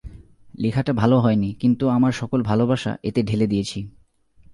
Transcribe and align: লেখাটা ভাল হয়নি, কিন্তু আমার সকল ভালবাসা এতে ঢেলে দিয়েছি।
লেখাটা 0.59 0.93
ভাল 0.93 1.11
হয়নি, 1.13 1.49
কিন্তু 1.53 1.83
আমার 1.89 2.11
সকল 2.11 2.39
ভালবাসা 2.41 2.91
এতে 3.03 3.21
ঢেলে 3.23 3.47
দিয়েছি। 3.47 3.79